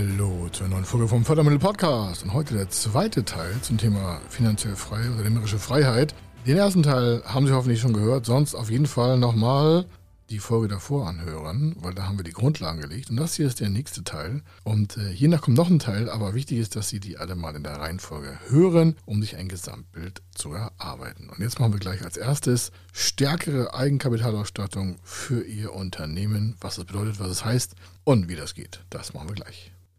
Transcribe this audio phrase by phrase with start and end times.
[0.00, 4.74] Hallo zur neuen Folge vom Fördermittel Podcast und heute der zweite Teil zum Thema finanziell
[4.74, 6.14] frei, unternehmerische Freiheit.
[6.46, 9.84] Den ersten Teil haben Sie hoffentlich schon gehört, sonst auf jeden Fall nochmal
[10.30, 13.10] die Folge davor anhören, weil da haben wir die Grundlagen gelegt.
[13.10, 14.40] Und das hier ist der nächste Teil.
[14.64, 17.54] Und äh, hiernach kommt noch ein Teil, aber wichtig ist, dass Sie die alle mal
[17.54, 21.28] in der Reihenfolge hören, um sich ein Gesamtbild zu erarbeiten.
[21.28, 26.56] Und jetzt machen wir gleich als erstes stärkere Eigenkapitalausstattung für Ihr Unternehmen.
[26.58, 28.80] Was das bedeutet, was es heißt und wie das geht.
[28.88, 29.72] Das machen wir gleich.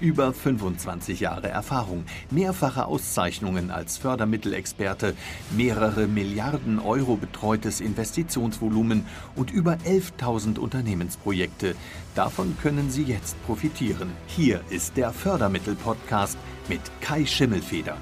[0.00, 5.14] Über 25 Jahre Erfahrung, mehrfache Auszeichnungen als Fördermittelexperte,
[5.56, 11.74] mehrere Milliarden Euro betreutes Investitionsvolumen und über 11.000 Unternehmensprojekte.
[12.14, 14.12] Davon können Sie jetzt profitieren.
[14.26, 17.96] Hier ist der Fördermittel-Podcast mit Kai Schimmelfeder.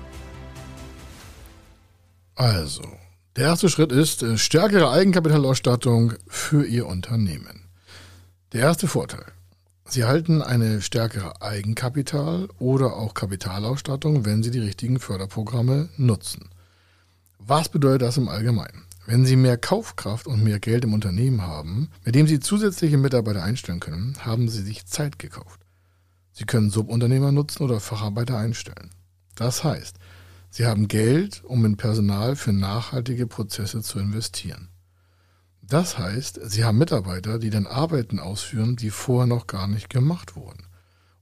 [2.35, 2.85] Also,
[3.37, 7.71] der erste Schritt ist äh, stärkere Eigenkapitalausstattung für Ihr Unternehmen.
[8.53, 9.25] Der erste Vorteil.
[9.89, 16.51] Sie halten eine stärkere Eigenkapital- oder auch Kapitalausstattung, wenn Sie die richtigen Förderprogramme nutzen.
[17.39, 18.83] Was bedeutet das im Allgemeinen?
[19.07, 23.45] Wenn Sie mehr Kaufkraft und mehr Geld im Unternehmen haben, mit dem Sie zusätzliche Mitarbeiter
[23.45, 25.61] einstellen können, haben Sie sich Zeit gekauft.
[26.33, 28.91] Sie können Subunternehmer nutzen oder Facharbeiter einstellen.
[29.37, 29.99] Das heißt,
[30.51, 34.69] Sie haben Geld, um in Personal für nachhaltige Prozesse zu investieren.
[35.69, 40.37] Das heißt, Sie haben Mitarbeiter, die dann Arbeiten ausführen, die vorher noch gar nicht gemacht
[40.37, 40.67] wurden.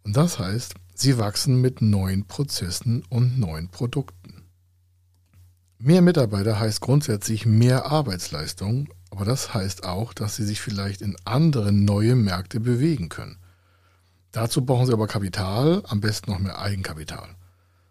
[0.03, 4.42] Und das heißt, Sie wachsen mit neuen Prozessen und neuen Produkten.
[5.79, 11.17] Mehr Mitarbeiter heißt grundsätzlich mehr Arbeitsleistung, aber das heißt auch, dass Sie sich vielleicht in
[11.24, 13.39] andere neue Märkte bewegen können.
[14.30, 17.29] Dazu brauchen Sie aber Kapital, am besten noch mehr Eigenkapital.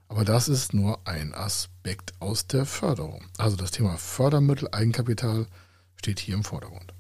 [0.08, 3.26] Aber das ist nur ein Aspekt aus der Förderung.
[3.38, 5.48] Also das Thema Fördermittel, Eigenkapital
[6.04, 6.94] steht hier im Vordergrund.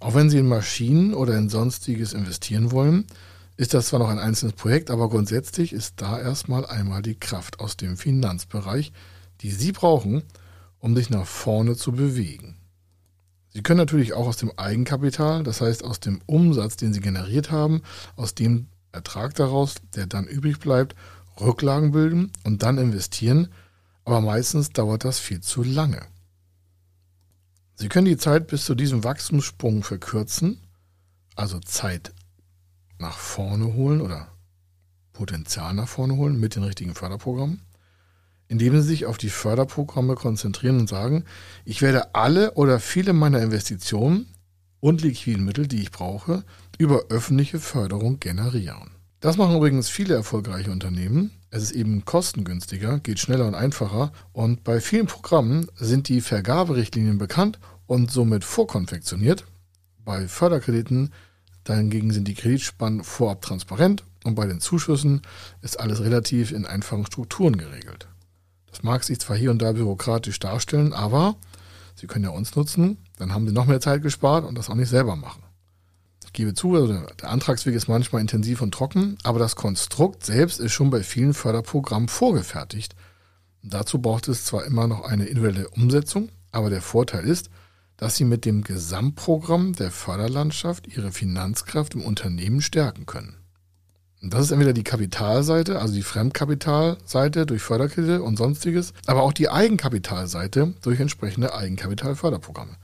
[0.00, 3.06] Auch wenn Sie in Maschinen oder in sonstiges investieren wollen,
[3.56, 7.60] ist das zwar noch ein einzelnes Projekt, aber grundsätzlich ist da erstmal einmal die Kraft
[7.60, 8.92] aus dem Finanzbereich,
[9.40, 10.24] die Sie brauchen,
[10.78, 12.56] um sich nach vorne zu bewegen.
[13.54, 17.50] Sie können natürlich auch aus dem Eigenkapital, das heißt aus dem Umsatz, den Sie generiert
[17.50, 17.82] haben,
[18.16, 20.94] aus dem Ertrag daraus, der dann übrig bleibt,
[21.40, 23.48] Rücklagen bilden und dann investieren,
[24.04, 26.02] aber meistens dauert das viel zu lange.
[27.78, 30.58] Sie können die Zeit bis zu diesem Wachstumssprung verkürzen,
[31.34, 32.12] also Zeit
[32.98, 34.28] nach vorne holen oder
[35.12, 37.60] Potenzial nach vorne holen mit den richtigen Förderprogrammen,
[38.48, 41.24] indem Sie sich auf die Förderprogramme konzentrieren und sagen,
[41.66, 44.26] ich werde alle oder viele meiner Investitionen
[44.80, 46.44] und liquiden Mittel, die ich brauche,
[46.78, 48.90] über öffentliche Förderung generieren.
[49.20, 51.30] Das machen übrigens viele erfolgreiche Unternehmen.
[51.56, 57.16] Es ist eben kostengünstiger, geht schneller und einfacher und bei vielen Programmen sind die Vergaberichtlinien
[57.16, 59.46] bekannt und somit vorkonfektioniert.
[60.04, 61.14] Bei Förderkrediten
[61.64, 65.22] dahingegen sind die Kreditspannen vorab transparent und bei den Zuschüssen
[65.62, 68.06] ist alles relativ in einfachen Strukturen geregelt.
[68.70, 71.36] Das mag sich zwar hier und da bürokratisch darstellen, aber
[71.94, 74.74] Sie können ja uns nutzen, dann haben Sie noch mehr Zeit gespart und das auch
[74.74, 75.42] nicht selber machen.
[76.36, 76.92] Ich gebe zu, also
[77.22, 81.32] der Antragsweg ist manchmal intensiv und trocken, aber das Konstrukt selbst ist schon bei vielen
[81.32, 82.94] Förderprogrammen vorgefertigt.
[83.62, 87.48] Dazu braucht es zwar immer noch eine individuelle Umsetzung, aber der Vorteil ist,
[87.96, 93.36] dass Sie mit dem Gesamtprogramm der Förderlandschaft Ihre Finanzkraft im Unternehmen stärken können.
[94.20, 99.32] Und das ist entweder die Kapitalseite, also die Fremdkapitalseite durch Förderkredite und sonstiges, aber auch
[99.32, 102.76] die Eigenkapitalseite durch entsprechende Eigenkapitalförderprogramme.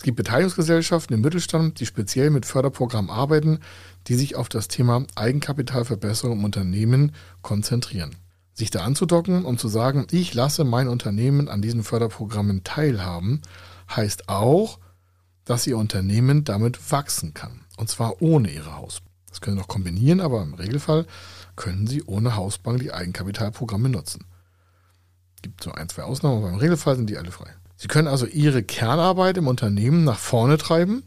[0.00, 3.58] Es gibt Beteiligungsgesellschaften im Mittelstand, die speziell mit Förderprogrammen arbeiten,
[4.06, 8.16] die sich auf das Thema Eigenkapitalverbesserung im Unternehmen konzentrieren.
[8.54, 13.42] Sich da anzudocken und zu sagen, ich lasse mein Unternehmen an diesen Förderprogrammen teilhaben,
[13.94, 14.78] heißt auch,
[15.44, 17.66] dass Ihr Unternehmen damit wachsen kann.
[17.76, 19.12] Und zwar ohne Ihre Hausbank.
[19.28, 21.04] Das können Sie noch kombinieren, aber im Regelfall
[21.56, 24.24] können Sie ohne Hausbank die Eigenkapitalprogramme nutzen.
[25.42, 27.54] Gibt so ein, zwei Ausnahmen, aber im Regelfall sind die alle frei.
[27.80, 31.02] Sie können also Ihre Kernarbeit im Unternehmen nach vorne treiben,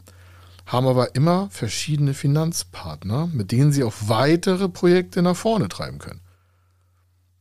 [0.66, 6.20] haben aber immer verschiedene Finanzpartner, mit denen Sie auch weitere Projekte nach vorne treiben können.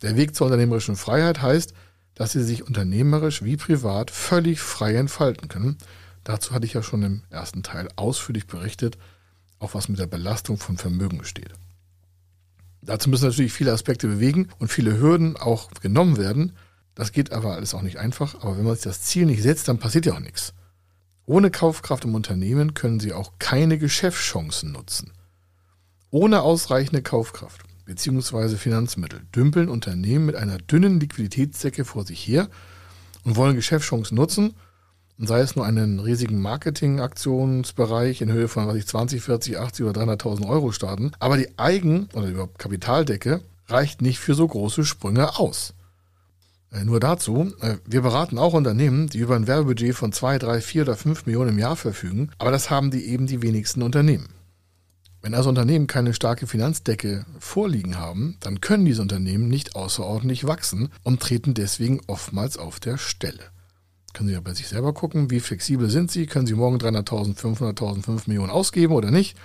[0.03, 1.74] Der Weg zur unternehmerischen Freiheit heißt,
[2.13, 5.80] dass Sie sich unternehmerisch wie privat völlig frei entfalten können.
[6.24, 9.00] Dazu hatte ich ja schon im ersten Teil ausführlich berichtet,
[9.57, 11.53] auch was mit der Belastung von Vermögen besteht.
[12.83, 16.51] Dazu müssen natürlich viele Aspekte bewegen und viele Hürden auch genommen werden.
[16.95, 18.36] Das geht aber alles auch nicht einfach.
[18.36, 20.54] Aber wenn man sich das Ziel nicht setzt, dann passiert ja auch nichts.
[21.25, 25.13] Ohne Kaufkraft im Unternehmen können Sie auch keine Geschäftschancen nutzen.
[26.10, 28.56] Ohne ausreichende Kaufkraft bzw.
[28.57, 32.50] Finanzmittel dümpeln Unternehmen mit einer dünnen Liquiditätsdecke vor sich her
[33.24, 34.54] und wollen Geschäftschancen nutzen,
[35.19, 39.86] und sei es nur einen riesigen Marketingaktionsbereich in Höhe von was ich 20, 40, 80
[39.86, 44.84] oder 300.000 Euro starten, aber die Eigen- oder überhaupt Kapitaldecke reicht nicht für so große
[44.86, 45.75] Sprünge aus.
[46.74, 50.62] Äh, nur dazu, äh, wir beraten auch Unternehmen, die über ein Werbebudget von 2, 3,
[50.62, 54.30] 4 oder 5 Millionen im Jahr verfügen, aber das haben die eben die wenigsten Unternehmen.
[55.22, 60.90] Wenn also Unternehmen keine starke Finanzdecke vorliegen haben, dann können diese Unternehmen nicht außerordentlich wachsen
[61.04, 63.40] und treten deswegen oftmals auf der Stelle.
[64.14, 66.26] Können Sie ja bei sich selber gucken, wie flexibel sind Sie?
[66.26, 69.38] Können Sie morgen 300.000, 500.000, 5 Millionen ausgeben oder nicht?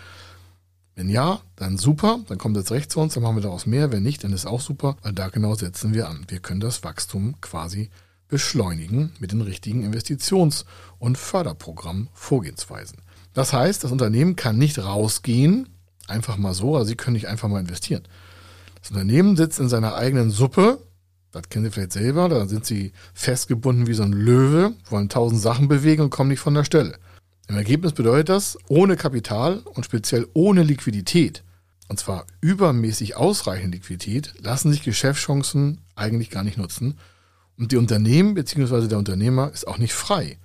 [0.98, 3.92] Wenn ja, dann super, dann kommt das recht zu uns, dann machen wir daraus mehr.
[3.92, 6.26] Wenn nicht, dann ist auch super, weil da genau setzen wir an.
[6.26, 7.90] Wir können das Wachstum quasi
[8.26, 10.64] beschleunigen mit den richtigen Investitions-
[10.98, 12.98] und Förderprogramm-Vorgehensweisen.
[13.32, 15.68] Das heißt, das Unternehmen kann nicht rausgehen,
[16.08, 18.02] einfach mal so, also Sie können nicht einfach mal investieren.
[18.80, 20.80] Das Unternehmen sitzt in seiner eigenen Suppe,
[21.30, 25.40] das kennen Sie vielleicht selber, da sind Sie festgebunden wie so ein Löwe, wollen tausend
[25.40, 26.98] Sachen bewegen und kommen nicht von der Stelle.
[27.48, 31.42] Im Ergebnis bedeutet das, ohne Kapital und speziell ohne Liquidität,
[31.88, 36.98] und zwar übermäßig ausreichende Liquidität, lassen sich Geschäftschancen eigentlich gar nicht nutzen.
[37.56, 38.86] Und die Unternehmen bzw.
[38.86, 40.36] der Unternehmer ist auch nicht frei.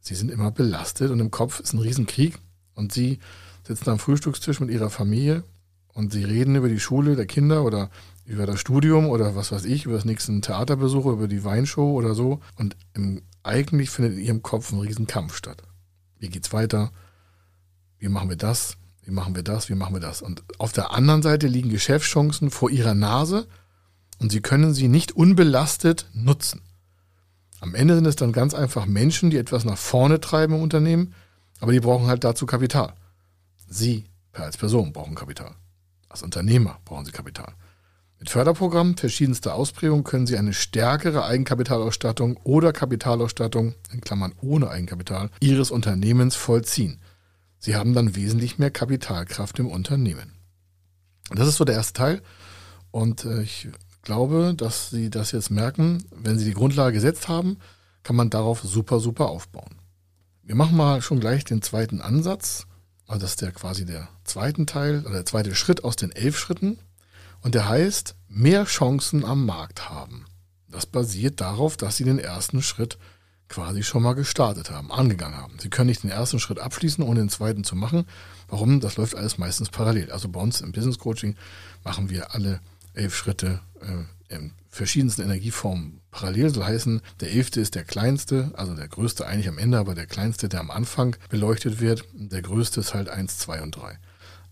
[0.00, 2.38] Sie sind immer belastet und im Kopf ist ein Riesenkrieg
[2.74, 3.18] und sie
[3.66, 5.44] sitzen am Frühstückstisch mit ihrer Familie
[5.92, 7.90] und sie reden über die Schule der Kinder oder
[8.24, 12.14] über das Studium oder was weiß ich, über das nächste Theaterbesuch, über die Weinshow oder
[12.14, 12.40] so.
[12.56, 15.62] Und im, eigentlich findet in ihrem Kopf ein Riesenkampf statt.
[16.20, 16.92] Wie geht's weiter?
[17.98, 18.76] Wie machen wir das?
[19.02, 19.68] Wie machen wir das?
[19.68, 20.22] Wie machen wir das?
[20.22, 23.48] Und auf der anderen Seite liegen Geschäftschancen vor ihrer Nase
[24.18, 26.62] und sie können sie nicht unbelastet nutzen.
[27.60, 31.14] Am Ende sind es dann ganz einfach Menschen, die etwas nach vorne treiben im Unternehmen,
[31.60, 32.94] aber die brauchen halt dazu Kapital.
[33.68, 35.54] Sie als Person brauchen Kapital.
[36.08, 37.54] Als Unternehmer brauchen sie Kapital.
[38.20, 45.30] Mit Förderprogrammen verschiedenster Ausprägung können Sie eine stärkere Eigenkapitalausstattung oder Kapitalausstattung, in Klammern ohne Eigenkapital,
[45.40, 47.00] Ihres Unternehmens vollziehen.
[47.58, 50.34] Sie haben dann wesentlich mehr Kapitalkraft im Unternehmen.
[51.30, 52.22] Das ist so der erste Teil.
[52.90, 53.68] Und äh, ich
[54.02, 57.56] glaube, dass Sie das jetzt merken, wenn Sie die Grundlage gesetzt haben,
[58.02, 59.76] kann man darauf super, super aufbauen.
[60.42, 62.66] Wir machen mal schon gleich den zweiten Ansatz.
[63.06, 66.38] Also das ist der quasi der zweite Teil oder der zweite Schritt aus den elf
[66.38, 66.78] Schritten.
[67.42, 70.26] Und der heißt, mehr Chancen am Markt haben.
[70.68, 72.98] Das basiert darauf, dass Sie den ersten Schritt
[73.48, 75.58] quasi schon mal gestartet haben, angegangen haben.
[75.58, 78.06] Sie können nicht den ersten Schritt abschließen, ohne den zweiten zu machen.
[78.48, 78.80] Warum?
[78.80, 80.12] Das läuft alles meistens parallel.
[80.12, 81.34] Also bei uns im Business Coaching
[81.82, 82.60] machen wir alle
[82.94, 86.54] elf Schritte äh, in verschiedensten Energieformen parallel.
[86.54, 90.06] So heißen, der elfte ist der kleinste, also der größte eigentlich am Ende, aber der
[90.06, 92.04] kleinste, der am Anfang beleuchtet wird.
[92.12, 93.98] Der größte ist halt eins, zwei und drei.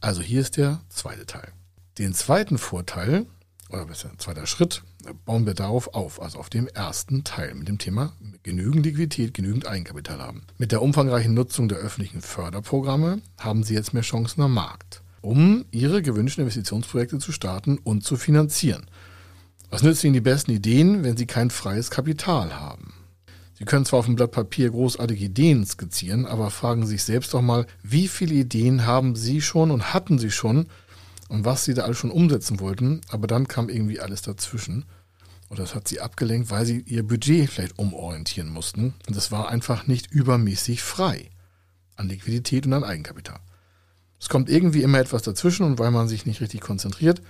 [0.01, 1.53] Also hier ist der zweite Teil.
[1.99, 3.27] Den zweiten Vorteil,
[3.71, 4.85] oder besser, zweiter Schritt,
[5.25, 8.13] bauen wir darauf auf, also auf dem ersten Teil mit dem Thema
[8.45, 10.45] genügend Liquidität, genügend Eigenkapital haben.
[10.59, 15.65] Mit der umfangreichen Nutzung der öffentlichen Förderprogramme haben Sie jetzt mehr Chancen am Markt, um
[15.73, 18.87] Ihre gewünschten Investitionsprojekte zu starten und zu finanzieren.
[19.69, 22.95] Was nützt Ihnen die besten Ideen, wenn Sie kein freies Kapital haben?
[23.55, 27.35] Sie können zwar auf dem Blatt Papier großartige Ideen skizzieren, aber fragen Sie sich selbst
[27.35, 30.69] doch mal, wie viele Ideen haben Sie schon und hatten Sie schon,
[31.29, 34.87] und was sie da alles schon umsetzen wollten, aber dann kam irgendwie alles dazwischen.
[35.49, 38.95] Und das hat sie abgelenkt, weil sie ihr Budget vielleicht umorientieren mussten.
[39.07, 41.31] Und es war einfach nicht übermäßig frei
[41.97, 43.41] an Liquidität und an Eigenkapital.
[44.21, 47.23] Es kommt irgendwie immer etwas dazwischen und weil man sich nicht richtig konzentriert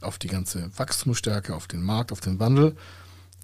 [0.00, 2.76] auf die ganze Wachstumsstärke, auf den Markt, auf den Wandel,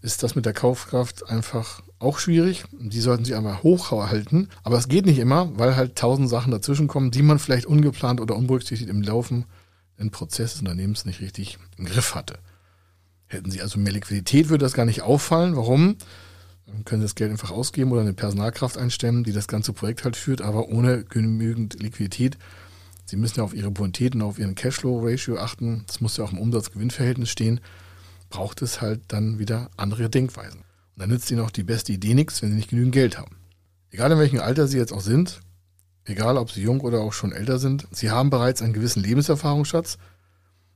[0.03, 2.65] ist das mit der Kaufkraft einfach auch schwierig.
[2.73, 4.49] Die sollten sie einmal hochhalten.
[4.63, 8.21] Aber es geht nicht immer, weil halt tausend Sachen dazwischen kommen, die man vielleicht ungeplant
[8.21, 9.45] oder unberücksichtigt im Laufen
[10.01, 12.39] den Prozess des Unternehmens nicht richtig im Griff hatte.
[13.27, 15.55] Hätten Sie also mehr Liquidität, würde das gar nicht auffallen.
[15.55, 15.97] Warum?
[16.67, 20.05] Dann können Sie das Geld einfach ausgeben oder eine Personalkraft einstellen, die das ganze Projekt
[20.05, 22.39] halt führt, aber ohne genügend Liquidität.
[23.05, 25.85] Sie müssen ja auf Ihre Bonität und auf Ihren Cashflow-Ratio achten.
[25.87, 27.61] Das muss ja auch im Umsatz-Gewinn-Verhältnis stehen.
[28.31, 30.61] Braucht es halt dann wieder andere Denkweisen.
[30.61, 33.37] Und dann nützt Ihnen auch die beste Idee nichts, wenn Sie nicht genügend Geld haben.
[33.91, 35.41] Egal in welchem Alter Sie jetzt auch sind,
[36.05, 39.99] egal ob sie jung oder auch schon älter sind, sie haben bereits einen gewissen Lebenserfahrungsschatz.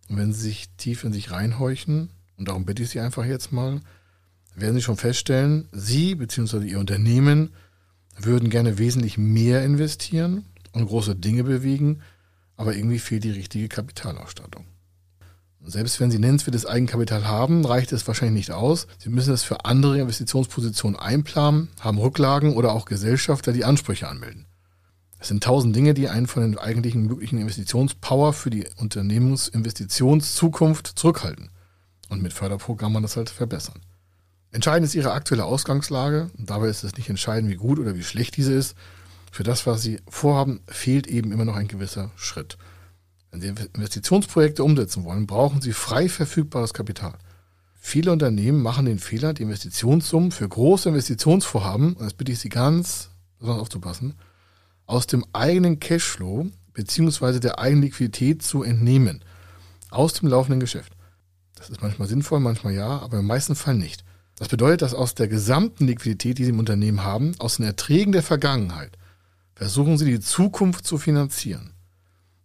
[0.09, 3.52] Und wenn sie sich tief in sich reinhorchen, und darum bitte ich Sie einfach jetzt
[3.52, 3.81] mal,
[4.54, 6.64] werden Sie schon feststellen, Sie bzw.
[6.66, 7.52] Ihr Unternehmen
[8.16, 12.00] würden gerne wesentlich mehr investieren und große Dinge bewegen,
[12.57, 14.66] aber irgendwie fehlt die richtige Kapitalausstattung.
[15.66, 18.87] Selbst wenn Sie nennenswertes Eigenkapital haben, reicht es wahrscheinlich nicht aus.
[18.99, 24.47] Sie müssen es für andere Investitionspositionen einplanen, haben Rücklagen oder auch Gesellschafter, die Ansprüche anmelden.
[25.25, 31.49] Es sind tausend Dinge, die einen von den eigentlichen möglichen Investitionspower für die Unternehmensinvestitionszukunft zurückhalten
[32.11, 33.81] und mit Förderprogrammen das halt verbessern.
[34.50, 38.02] Entscheidend ist Ihre aktuelle Ausgangslage und dabei ist es nicht entscheidend, wie gut oder wie
[38.02, 38.76] schlecht diese ist.
[39.33, 42.59] Für das, was Sie vorhaben, fehlt eben immer noch ein gewisser Schritt.
[43.31, 47.14] Wenn Sie Investitionsprojekte umsetzen wollen, brauchen Sie frei verfügbares Kapital.
[47.76, 52.50] Viele Unternehmen machen den Fehler, die Investitionssummen für große Investitionsvorhaben, und das bitte ich Sie
[52.50, 54.16] ganz besonders aufzupassen,
[54.87, 57.41] aus dem eigenen Cashflow bzw.
[57.41, 59.25] der eigenen Liquidität zu entnehmen.
[59.91, 60.93] Aus dem laufenden Geschäft.
[61.57, 64.05] Das ist manchmal sinnvoll, manchmal ja, aber im meisten Fall nicht.
[64.37, 68.12] Das bedeutet, dass aus der gesamten Liquidität, die Sie im Unternehmen haben, aus den Erträgen
[68.12, 68.99] der Vergangenheit,
[69.55, 71.73] versuchen Sie die Zukunft zu finanzieren.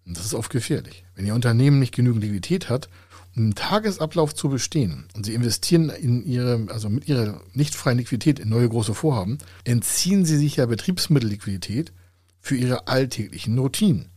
[0.05, 1.05] Und das ist oft gefährlich.
[1.15, 2.89] Wenn Ihr Unternehmen nicht genügend Liquidität hat,
[3.35, 7.97] um im Tagesablauf zu bestehen und Sie investieren in Ihre, also mit Ihrer nicht freien
[7.97, 11.91] Liquidität in neue große Vorhaben, entziehen Sie sich ja Betriebsmittelliquidität,
[12.39, 14.09] für ihre alltäglichen Routinen.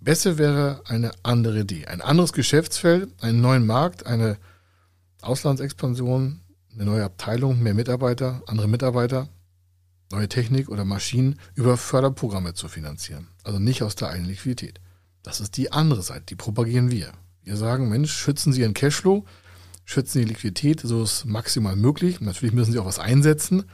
[0.00, 4.38] Besser wäre eine andere Idee, ein anderes Geschäftsfeld, einen neuen Markt, eine
[5.22, 6.40] Auslandsexpansion,
[6.72, 9.28] eine neue Abteilung, mehr Mitarbeiter, andere Mitarbeiter,
[10.12, 13.28] neue Technik oder Maschinen über Förderprogramme zu finanzieren.
[13.42, 14.80] Also nicht aus der eigenen Liquidität.
[15.22, 17.12] Das ist die andere Seite, die propagieren wir.
[17.42, 19.24] Wir sagen, Mensch, schützen Sie Ihren Cashflow,
[19.84, 22.20] schützen die Liquidität, so ist maximal möglich.
[22.20, 23.64] Natürlich müssen Sie auch was einsetzen,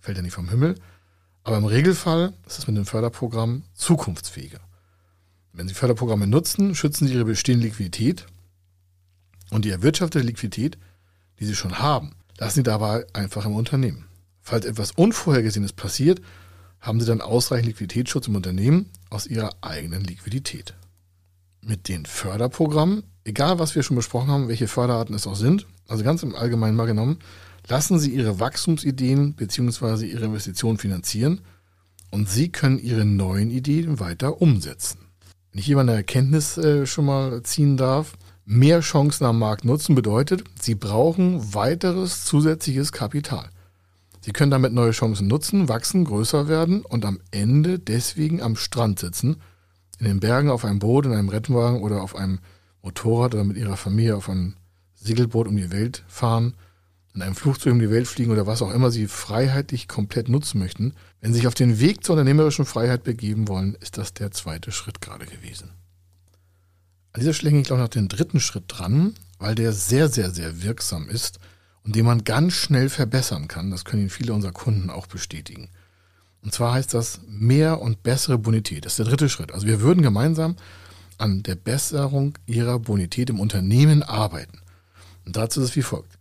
[0.00, 0.74] fällt ja nicht vom Himmel.
[1.42, 4.60] Aber im Regelfall ist es mit dem Förderprogramm zukunftsfähiger.
[5.52, 8.26] Wenn Sie Förderprogramme nutzen, schützen Sie Ihre bestehende Liquidität
[9.50, 10.78] und die erwirtschaftete Liquidität,
[11.38, 14.06] die Sie schon haben, lassen Sie dabei einfach im Unternehmen.
[14.42, 16.20] Falls etwas Unvorhergesehenes passiert,
[16.80, 20.74] haben Sie dann ausreichend Liquiditätsschutz im Unternehmen aus Ihrer eigenen Liquidität.
[21.62, 26.04] Mit den Förderprogrammen, egal was wir schon besprochen haben, welche Förderarten es auch sind, also
[26.04, 27.18] ganz im Allgemeinen mal genommen,
[27.68, 30.06] Lassen Sie Ihre Wachstumsideen bzw.
[30.06, 31.40] Ihre Investitionen finanzieren
[32.10, 34.98] und Sie können Ihre neuen Ideen weiter umsetzen.
[35.52, 39.64] Wenn ich hier mal eine Erkenntnis äh, schon mal ziehen darf, mehr Chancen am Markt
[39.64, 43.50] nutzen bedeutet, Sie brauchen weiteres zusätzliches Kapital.
[44.20, 48.98] Sie können damit neue Chancen nutzen, wachsen, größer werden und am Ende deswegen am Strand
[48.98, 49.36] sitzen,
[49.98, 52.40] in den Bergen auf einem Boot, in einem Rettwagen oder auf einem
[52.82, 54.54] Motorrad oder mit Ihrer Familie auf einem
[54.94, 56.54] Segelboot um die Welt fahren–
[57.14, 60.58] in einem Flugzeug um die Welt fliegen oder was auch immer sie freiheitlich komplett nutzen
[60.58, 64.30] möchten, wenn sie sich auf den Weg zur unternehmerischen Freiheit begeben wollen, ist das der
[64.30, 65.70] zweite Schritt gerade gewesen.
[67.12, 70.30] An dieser Stelle hänge ich glaube noch den dritten Schritt dran, weil der sehr, sehr,
[70.30, 71.40] sehr wirksam ist
[71.82, 73.70] und den man ganz schnell verbessern kann.
[73.70, 75.70] Das können Ihnen viele unserer Kunden auch bestätigen.
[76.42, 78.84] Und zwar heißt das mehr und bessere Bonität.
[78.84, 79.52] Das ist der dritte Schritt.
[79.52, 80.56] Also wir würden gemeinsam
[81.18, 84.60] an der Besserung Ihrer Bonität im Unternehmen arbeiten.
[85.26, 86.19] Und dazu ist es wie folgt.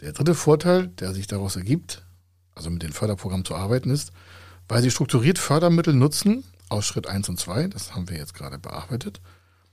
[0.00, 2.06] Der dritte Vorteil, der sich daraus ergibt,
[2.54, 4.12] also mit den Förderprogrammen zu arbeiten, ist,
[4.68, 8.58] weil sie strukturiert Fördermittel nutzen, aus Schritt 1 und 2, das haben wir jetzt gerade
[8.58, 9.20] bearbeitet,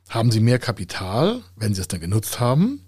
[0.09, 2.81] haben sie mehr Kapital, wenn sie es dann genutzt haben,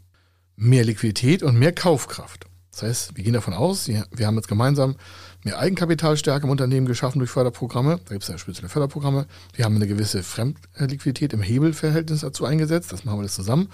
[0.56, 2.46] mehr Liquidität und mehr Kaufkraft.
[2.72, 4.96] Das heißt, wir gehen davon aus, wir haben jetzt gemeinsam
[5.44, 8.00] mehr Eigenkapitalstärke im Unternehmen geschaffen durch Förderprogramme.
[8.06, 9.28] Da gibt es ja spezielle Förderprogramme.
[9.54, 12.92] Wir haben eine gewisse Fremdliquidität im Hebelverhältnis dazu eingesetzt.
[12.92, 13.70] Das machen wir alles zusammen.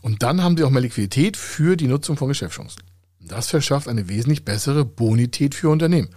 [0.00, 2.82] Und dann haben sie auch mehr Liquidität für die Nutzung von Geschäftschancen.
[3.26, 6.10] Das verschafft eine wesentlich bessere Bonität für Unternehmen,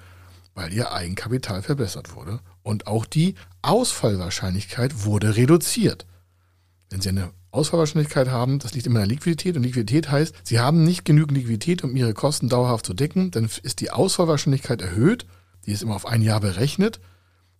[0.55, 6.05] weil ihr Eigenkapital verbessert wurde und auch die Ausfallwahrscheinlichkeit wurde reduziert.
[6.89, 10.59] Wenn Sie eine Ausfallwahrscheinlichkeit haben, das liegt immer in der Liquidität und Liquidität heißt, Sie
[10.59, 15.25] haben nicht genügend Liquidität, um Ihre Kosten dauerhaft zu decken, dann ist die Ausfallwahrscheinlichkeit erhöht,
[15.65, 16.99] die ist immer auf ein Jahr berechnet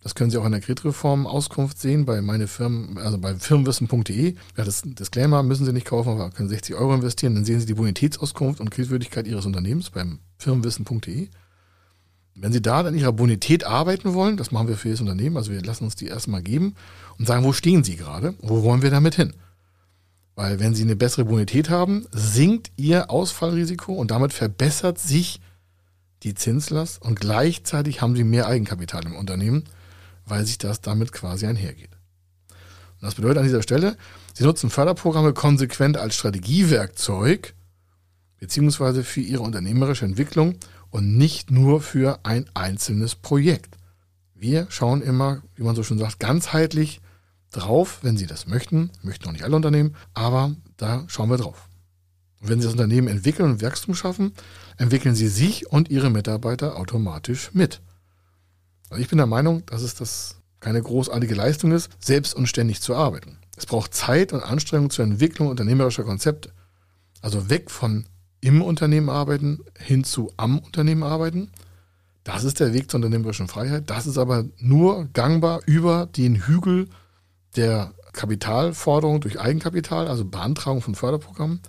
[0.02, 4.34] das können Sie auch in der Kreditreform-Auskunft sehen bei meine Firmen, also bei firmenwissen.de.
[4.56, 7.34] Ja, das Disclaimer müssen Sie nicht kaufen, aber können 60 Euro investieren.
[7.34, 11.28] Dann sehen Sie die Bonitätsauskunft und Kreditwürdigkeit Ihres Unternehmens beim firmenwissen.de.
[12.36, 15.50] Wenn Sie da an Ihrer Bonität arbeiten wollen, das machen wir für jedes Unternehmen, also
[15.50, 16.76] wir lassen uns die erstmal geben
[17.18, 18.34] und sagen, wo stehen Sie gerade?
[18.40, 19.32] Wo wollen wir damit hin?
[20.36, 25.40] Weil wenn Sie eine bessere Bonität haben, sinkt Ihr Ausfallrisiko und damit verbessert sich
[26.22, 29.64] die Zinslast und gleichzeitig haben Sie mehr Eigenkapital im Unternehmen
[30.28, 31.90] weil sich das damit quasi einhergeht.
[33.00, 33.96] Und das bedeutet an dieser Stelle,
[34.34, 37.54] Sie nutzen Förderprogramme konsequent als Strategiewerkzeug
[38.38, 40.56] beziehungsweise für Ihre unternehmerische Entwicklung
[40.90, 43.76] und nicht nur für ein einzelnes Projekt.
[44.34, 47.00] Wir schauen immer, wie man so schon sagt, ganzheitlich
[47.50, 48.90] drauf, wenn Sie das möchten.
[49.02, 51.68] Möchten auch nicht alle Unternehmen, aber da schauen wir drauf.
[52.40, 54.32] Und wenn Sie das Unternehmen entwickeln und Wachstum schaffen,
[54.76, 57.80] entwickeln Sie sich und Ihre Mitarbeiter automatisch mit.
[58.90, 62.80] Also ich bin der Meinung, dass es das keine großartige Leistung ist, selbst und ständig
[62.80, 63.38] zu arbeiten.
[63.56, 66.52] Es braucht Zeit und Anstrengung zur Entwicklung unternehmerischer Konzepte.
[67.20, 68.06] Also weg von
[68.40, 71.50] im Unternehmen arbeiten hin zu am Unternehmen arbeiten.
[72.22, 73.90] Das ist der Weg zur unternehmerischen Freiheit.
[73.90, 76.88] Das ist aber nur gangbar über den Hügel
[77.56, 81.60] der Kapitalforderung durch Eigenkapital, also Beantragung von Förderprogrammen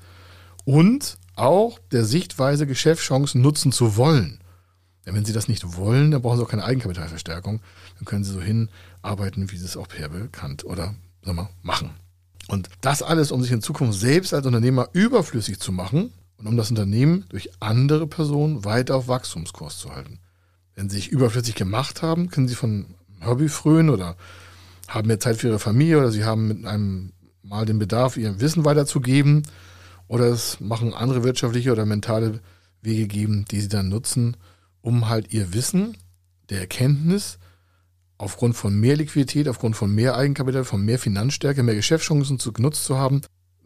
[0.65, 4.39] und auch der Sichtweise, Geschäftschancen nutzen zu wollen.
[5.09, 7.61] Denn wenn Sie das nicht wollen, dann brauchen Sie auch keine Eigenkapitalverstärkung.
[7.97, 11.89] Dann können Sie so hinarbeiten, wie Sie es auch per bekannt oder sagen wir, machen.
[12.47, 16.55] Und das alles, um sich in Zukunft selbst als Unternehmer überflüssig zu machen und um
[16.57, 20.19] das Unternehmen durch andere Personen weiter auf Wachstumskurs zu halten.
[20.75, 22.85] Wenn Sie sich überflüssig gemacht haben, können Sie von
[23.25, 24.15] Hobby frönen oder
[24.87, 28.39] haben mehr Zeit für Ihre Familie oder Sie haben mit einem mal den Bedarf, Ihr
[28.41, 29.41] Wissen weiterzugeben
[30.07, 32.41] oder es machen andere wirtschaftliche oder mentale
[32.83, 34.37] Wege geben, die Sie dann nutzen,
[34.81, 35.97] um halt Ihr Wissen
[36.49, 37.39] der Erkenntnis
[38.17, 42.83] aufgrund von mehr Liquidität, aufgrund von mehr Eigenkapital, von mehr Finanzstärke, mehr Geschäftschancen zu, genutzt
[42.83, 43.21] zu haben,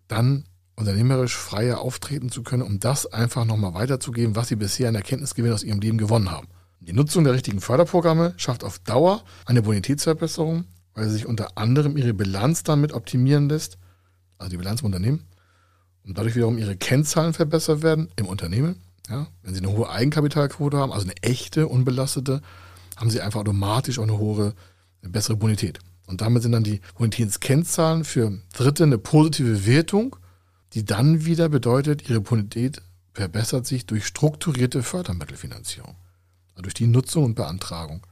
[0.08, 4.96] dann unternehmerisch freier auftreten zu können, um das einfach nochmal weiterzugeben, was sie bisher an
[4.96, 6.48] Erkenntnisgewinn aus ihrem Leben gewonnen haben.
[6.80, 12.14] Die Nutzung der richtigen Förderprogramme schafft auf Dauer eine Bonitätsverbesserung, weil sich unter anderem ihre
[12.14, 13.78] Bilanz damit optimieren lässt,
[14.38, 15.24] also die Bilanz im Unternehmen,
[16.04, 18.76] und dadurch wiederum ihre Kennzahlen verbessert werden im Unternehmen.
[19.10, 22.42] Ja, wenn sie eine hohe Eigenkapitalquote haben, also eine echte, unbelastete
[22.96, 24.54] haben sie einfach automatisch auch eine hohe,
[25.02, 25.80] eine bessere Bonität.
[26.06, 30.16] Und damit sind dann die Bonitätskennzahlen für Dritte eine positive Wertung,
[30.74, 32.82] die dann wieder bedeutet, ihre Bonität
[33.14, 35.96] verbessert sich durch strukturierte Fördermittelfinanzierung.
[36.52, 38.06] Also durch die Nutzung und Beantragung.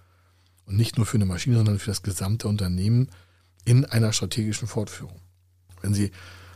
[0.65, 3.09] Und nicht nur für eine Maschine, sondern für das gesamte Unternehmen
[3.65, 5.19] in einer strategischen Fortführung.
[5.81, 6.11] Wenn Sie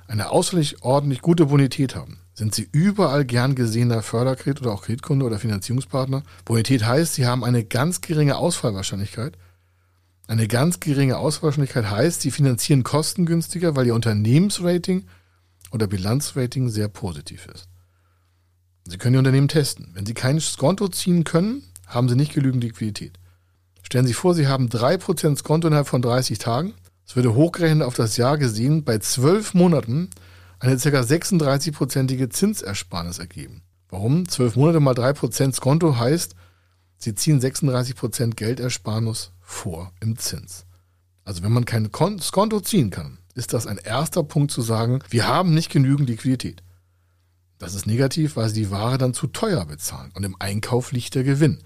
[0.07, 5.25] eine außerordentlich ordentlich gute Bonität haben, sind Sie überall gern gesehener Förderkredit oder auch Kreditkunde
[5.25, 6.23] oder Finanzierungspartner.
[6.43, 9.37] Bonität heißt, Sie haben eine ganz geringe Ausfallwahrscheinlichkeit.
[10.27, 15.05] Eine ganz geringe Ausfallwahrscheinlichkeit heißt, Sie finanzieren kostengünstiger, weil Ihr Unternehmensrating
[15.71, 17.69] oder Bilanzrating sehr positiv ist.
[18.85, 19.91] Sie können Ihr Unternehmen testen.
[19.93, 23.17] Wenn Sie kein Skonto ziehen können, haben Sie nicht genügend Liquidität.
[23.81, 26.73] Stellen Sie vor, Sie haben 3% Skonto innerhalb von 30 Tagen
[27.07, 30.09] es würde hochgerechnet auf das Jahr gesehen bei zwölf Monaten
[30.59, 31.01] eine ca.
[31.01, 33.61] 36-prozentige Zinsersparnis ergeben.
[33.89, 34.27] Warum?
[34.27, 36.35] Zwölf Monate mal drei Prozent Konto heißt,
[36.97, 40.65] Sie ziehen 36 Prozent Geldersparnis vor im Zins.
[41.23, 45.27] Also wenn man kein Konto ziehen kann, ist das ein erster Punkt zu sagen, wir
[45.27, 46.63] haben nicht genügend Liquidität.
[47.57, 51.15] Das ist negativ, weil Sie die Ware dann zu teuer bezahlen und im Einkauf liegt
[51.15, 51.63] der Gewinn.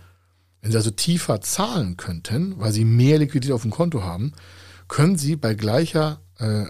[0.61, 4.33] Wenn Sie also tiefer zahlen könnten, weil Sie mehr Liquidität auf dem Konto haben,
[4.87, 6.65] können Sie bei gleicher äh,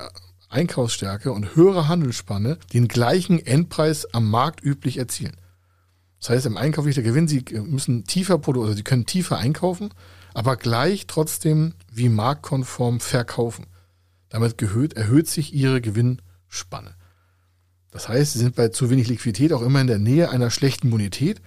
[0.50, 5.38] Einkaufsstärke und höherer Handelsspanne den gleichen Endpreis am Markt üblich erzielen.
[6.20, 9.38] Das heißt, im Einkauf liegt der Gewinn, Sie müssen tiefer produzieren, also Sie können tiefer
[9.38, 9.90] einkaufen,
[10.34, 13.68] aber gleich trotzdem wie marktkonform verkaufen.
[14.30, 16.96] Damit erhöht, erhöht sich Ihre Gewinnspanne.
[17.92, 20.90] Das heißt, Sie sind bei zu wenig Liquidität auch immer in der Nähe einer schlechten
[20.90, 21.42] Bonität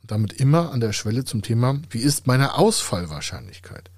[0.00, 3.90] und damit immer an der Schwelle zum Thema, wie ist meine Ausfallwahrscheinlichkeit?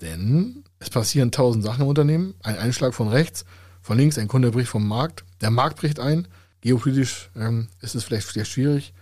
[0.00, 2.34] Denn es passieren tausend Sachen im Unternehmen.
[2.42, 3.44] Ein Einschlag von rechts,
[3.84, 5.24] von links, ein Kunde bricht vom Markt.
[5.42, 6.26] Der Markt bricht ein.
[6.62, 8.94] Geopolitisch ähm, ist es vielleicht sehr schwierig.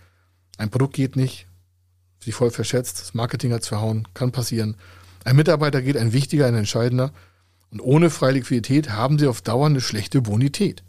[0.57, 1.47] Ein Produkt geht nicht,
[2.19, 4.75] sich voll verschätzt, das Marketing hat verhauen, kann passieren.
[5.23, 7.13] Ein Mitarbeiter geht, ein wichtiger, ein entscheidender.
[7.71, 10.83] Und ohne freie Liquidität haben sie auf Dauer eine schlechte Bonität.